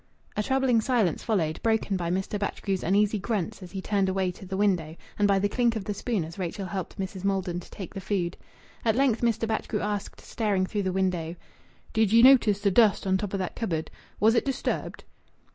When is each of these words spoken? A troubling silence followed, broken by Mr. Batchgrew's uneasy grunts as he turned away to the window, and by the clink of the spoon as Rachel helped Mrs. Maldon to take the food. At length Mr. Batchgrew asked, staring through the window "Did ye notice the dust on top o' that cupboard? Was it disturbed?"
A 0.35 0.41
troubling 0.41 0.81
silence 0.81 1.21
followed, 1.21 1.59
broken 1.61 1.95
by 1.95 2.09
Mr. 2.09 2.39
Batchgrew's 2.39 2.81
uneasy 2.81 3.19
grunts 3.19 3.61
as 3.61 3.69
he 3.73 3.83
turned 3.83 4.09
away 4.09 4.31
to 4.31 4.47
the 4.47 4.57
window, 4.57 4.95
and 5.19 5.27
by 5.27 5.37
the 5.37 5.47
clink 5.47 5.75
of 5.75 5.83
the 5.85 5.93
spoon 5.93 6.25
as 6.25 6.39
Rachel 6.39 6.65
helped 6.65 6.97
Mrs. 6.97 7.23
Maldon 7.23 7.59
to 7.59 7.69
take 7.69 7.93
the 7.93 8.01
food. 8.01 8.35
At 8.83 8.95
length 8.95 9.21
Mr. 9.21 9.47
Batchgrew 9.47 9.81
asked, 9.81 10.19
staring 10.19 10.65
through 10.65 10.81
the 10.89 10.91
window 10.91 11.35
"Did 11.93 12.11
ye 12.11 12.23
notice 12.23 12.61
the 12.61 12.71
dust 12.71 13.05
on 13.05 13.19
top 13.19 13.35
o' 13.35 13.37
that 13.37 13.55
cupboard? 13.55 13.91
Was 14.19 14.33
it 14.33 14.43
disturbed?" 14.43 15.03